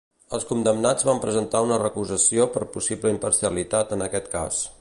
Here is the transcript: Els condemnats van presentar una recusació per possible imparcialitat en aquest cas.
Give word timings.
Els 0.35 0.45
condemnats 0.51 1.05
van 1.09 1.21
presentar 1.25 1.61
una 1.67 1.77
recusació 1.83 2.49
per 2.57 2.65
possible 2.77 3.15
imparcialitat 3.19 3.99
en 3.99 4.07
aquest 4.09 4.37
cas. 4.37 4.69